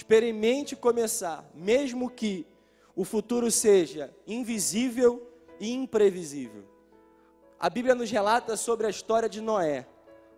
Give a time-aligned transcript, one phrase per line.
[0.00, 2.46] experimente começar, mesmo que
[2.96, 5.30] o futuro seja invisível
[5.60, 6.64] e imprevisível.
[7.58, 9.86] A Bíblia nos relata sobre a história de Noé.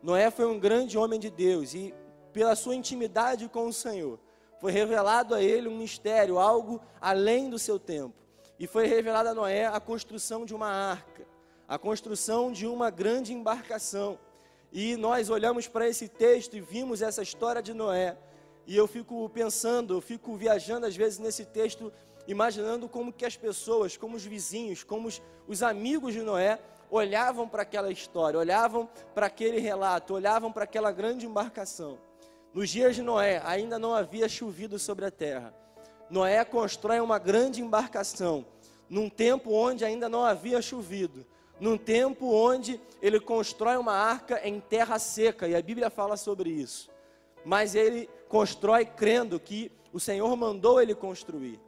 [0.02, 1.94] Noé foi um grande homem de Deus e,
[2.32, 4.18] pela sua intimidade com o Senhor,
[4.60, 8.16] foi revelado a ele um mistério, algo além do seu tempo.
[8.58, 11.24] E foi revelado a Noé a construção de uma arca,
[11.68, 14.18] a construção de uma grande embarcação.
[14.72, 18.16] E nós olhamos para esse texto e vimos essa história de Noé.
[18.66, 21.92] E eu fico pensando, eu fico viajando às vezes nesse texto,
[22.26, 26.58] imaginando como que as pessoas, como os vizinhos, como os, os amigos de Noé
[26.90, 31.98] olhavam para aquela história, olhavam para aquele relato, olhavam para aquela grande embarcação.
[32.52, 35.54] Nos dias de Noé, ainda não havia chovido sobre a terra.
[36.10, 38.44] Noé constrói uma grande embarcação,
[38.90, 41.26] num tempo onde ainda não havia chovido,
[41.58, 46.50] num tempo onde ele constrói uma arca em terra seca, e a Bíblia fala sobre
[46.50, 46.90] isso.
[47.44, 51.60] Mas ele constrói crendo que o Senhor mandou ele construir.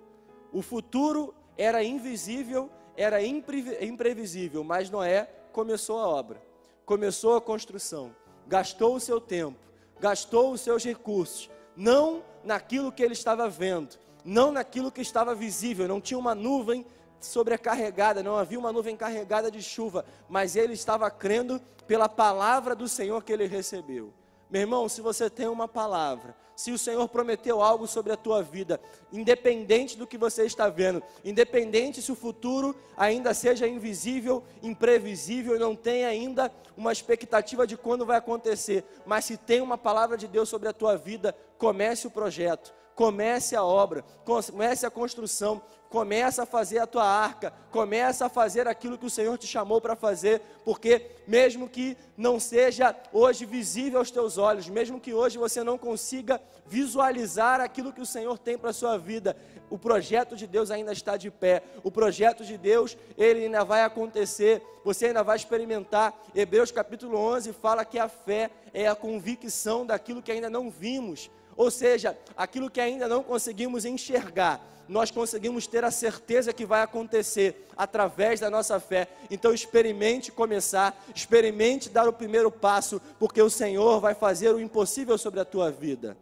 [0.53, 6.41] O futuro era invisível era imprevisível, mas Noé começou a obra,
[6.87, 8.15] começou a construção,
[8.47, 9.59] gastou o seu tempo,
[10.01, 15.89] gastou os seus recursos, não naquilo que ele estava vendo, não naquilo que estava visível,
[15.89, 16.87] não tinha uma nuvem
[17.21, 22.87] sobrecarregada, não havia uma nuvem carregada de chuva, mas ele estava crendo pela palavra do
[22.87, 24.13] Senhor que ele recebeu.
[24.51, 28.43] Meu irmão, se você tem uma palavra, se o Senhor prometeu algo sobre a tua
[28.43, 28.81] vida,
[29.13, 35.75] independente do que você está vendo, independente se o futuro ainda seja invisível, imprevisível, não
[35.75, 40.49] tem ainda uma expectativa de quando vai acontecer, mas se tem uma palavra de Deus
[40.49, 45.63] sobre a tua vida, comece o projeto, comece a obra, comece a construção,
[45.95, 49.81] começa a fazer a tua arca, começa a fazer aquilo que o Senhor te chamou
[49.81, 55.39] para fazer, porque mesmo que não seja hoje visível aos teus olhos, mesmo que hoje
[55.39, 59.37] você não consiga visualizar aquilo que o Senhor tem para a sua vida,
[59.71, 63.83] o projeto de Deus ainda está de pé, o projeto de Deus, ele ainda vai
[63.83, 66.15] acontecer, você ainda vai experimentar.
[66.35, 71.31] Hebreus capítulo 11 fala que a fé é a convicção daquilo que ainda não vimos,
[71.57, 76.83] ou seja, aquilo que ainda não conseguimos enxergar nós conseguimos ter a certeza que vai
[76.83, 79.09] acontecer através da nossa fé.
[79.31, 85.17] Então, experimente começar, experimente dar o primeiro passo, porque o Senhor vai fazer o impossível
[85.17, 86.17] sobre a tua vida.